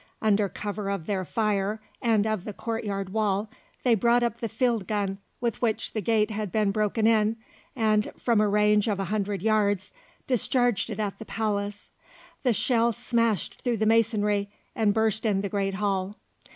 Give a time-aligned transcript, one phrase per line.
[0.19, 3.51] Under cover of their fire, and of the courtyard wall,
[3.83, 7.37] they brought up the field gun with which the gate had been broken in,
[7.75, 9.93] and from a range of a hundred yards
[10.25, 11.91] discharged it at the palace.
[12.41, 16.15] The shell smashed through the masonry, and burst in the great hall.